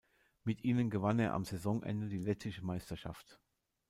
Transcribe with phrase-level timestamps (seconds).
[0.43, 3.39] Mit ihnen gewann er am Saisonende die lettische Meisterschaft.